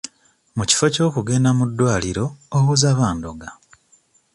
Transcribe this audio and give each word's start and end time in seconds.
Mu 0.57 0.63
kifo 0.69 0.85
ky'okugenda 0.93 1.49
mu 1.57 1.63
ddwaliro 1.69 2.25
owoza 2.57 2.89
bandoga. 2.99 3.49